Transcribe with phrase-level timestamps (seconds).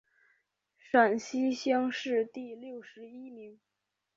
[0.79, 3.59] 陕西乡试第六十一名。